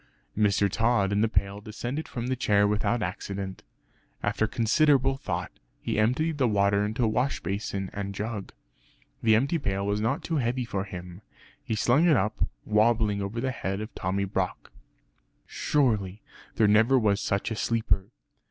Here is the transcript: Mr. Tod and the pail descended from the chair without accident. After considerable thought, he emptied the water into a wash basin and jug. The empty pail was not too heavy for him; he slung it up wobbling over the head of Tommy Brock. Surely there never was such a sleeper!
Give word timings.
Mr. 0.35 0.67
Tod 0.67 1.11
and 1.11 1.23
the 1.23 1.29
pail 1.29 1.61
descended 1.61 2.07
from 2.07 2.25
the 2.25 2.35
chair 2.35 2.67
without 2.67 3.03
accident. 3.03 3.61
After 4.23 4.47
considerable 4.47 5.15
thought, 5.15 5.51
he 5.79 5.99
emptied 5.99 6.39
the 6.39 6.47
water 6.47 6.83
into 6.83 7.03
a 7.03 7.07
wash 7.07 7.39
basin 7.41 7.91
and 7.93 8.15
jug. 8.15 8.51
The 9.21 9.35
empty 9.35 9.59
pail 9.59 9.85
was 9.85 10.01
not 10.01 10.23
too 10.23 10.37
heavy 10.37 10.65
for 10.65 10.85
him; 10.85 11.21
he 11.63 11.75
slung 11.75 12.07
it 12.07 12.17
up 12.17 12.49
wobbling 12.65 13.21
over 13.21 13.39
the 13.39 13.51
head 13.51 13.79
of 13.79 13.93
Tommy 13.93 14.25
Brock. 14.25 14.71
Surely 15.45 16.23
there 16.55 16.67
never 16.67 16.97
was 16.97 17.21
such 17.21 17.51
a 17.51 17.55
sleeper! 17.55 18.07